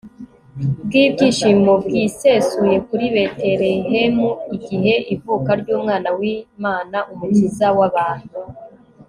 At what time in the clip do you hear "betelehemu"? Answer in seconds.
3.15-4.27